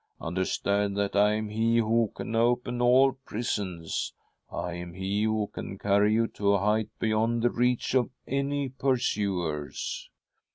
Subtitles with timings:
[0.19, 4.13] "Understand that I am he who can open all prisons;
[4.51, 8.67] I am he who can carry you to a height beyond the reach of any
[8.69, 10.09] pursuers